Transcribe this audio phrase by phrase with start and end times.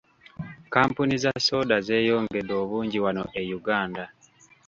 [0.65, 4.05] Kkampuni za soda zeeyongedde obungi wano e Uganda.